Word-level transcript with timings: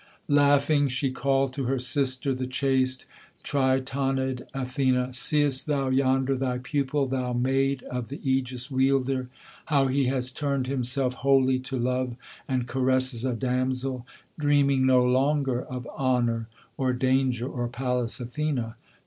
Laughing 0.33 0.87
she 0.87 1.11
called 1.11 1.53
to 1.53 1.65
her 1.65 1.77
sister, 1.77 2.33
the 2.33 2.47
chaste 2.47 3.05
Tritonid 3.43 4.47
Athene, 4.51 5.13
'Seest 5.13 5.67
thou 5.67 5.89
yonder 5.89 6.35
thy 6.35 6.57
pupil, 6.57 7.05
thou 7.05 7.33
maid 7.33 7.83
of 7.83 8.07
the 8.07 8.17
AEgis 8.25 8.71
wielder? 8.71 9.29
How 9.65 9.85
he 9.85 10.05
has 10.07 10.31
turned 10.31 10.65
himself 10.65 11.13
wholly 11.13 11.59
to 11.59 11.77
love, 11.77 12.15
and 12.47 12.67
caresses 12.67 13.23
a 13.25 13.33
damsel, 13.35 14.07
Dreaming 14.39 14.87
no 14.87 15.03
longer 15.03 15.61
of 15.61 15.85
honour, 15.95 16.47
or 16.77 16.93
danger, 16.93 17.47
or 17.47 17.67
Pallas 17.67 18.19
Athene? 18.19 18.73